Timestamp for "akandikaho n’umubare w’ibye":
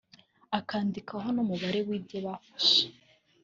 0.59-2.19